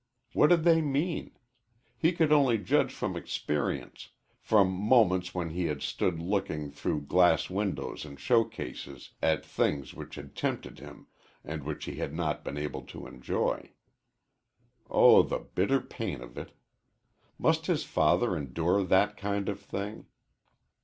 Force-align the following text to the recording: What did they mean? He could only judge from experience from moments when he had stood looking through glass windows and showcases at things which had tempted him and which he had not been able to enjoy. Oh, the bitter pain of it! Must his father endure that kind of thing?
What 0.33 0.47
did 0.47 0.63
they 0.63 0.81
mean? 0.81 1.37
He 1.95 2.11
could 2.11 2.31
only 2.31 2.57
judge 2.57 2.91
from 2.91 3.15
experience 3.15 4.09
from 4.39 4.71
moments 4.71 5.35
when 5.35 5.51
he 5.51 5.65
had 5.65 5.83
stood 5.83 6.17
looking 6.19 6.71
through 6.71 7.01
glass 7.01 7.51
windows 7.51 8.03
and 8.03 8.19
showcases 8.19 9.11
at 9.21 9.45
things 9.45 9.93
which 9.93 10.15
had 10.15 10.35
tempted 10.35 10.79
him 10.79 11.05
and 11.43 11.63
which 11.63 11.85
he 11.85 11.97
had 11.97 12.15
not 12.15 12.43
been 12.43 12.57
able 12.57 12.81
to 12.81 13.05
enjoy. 13.05 13.73
Oh, 14.89 15.21
the 15.21 15.37
bitter 15.37 15.79
pain 15.79 16.19
of 16.23 16.35
it! 16.35 16.53
Must 17.37 17.67
his 17.67 17.83
father 17.83 18.35
endure 18.35 18.81
that 18.83 19.15
kind 19.17 19.47
of 19.49 19.59
thing? 19.59 20.07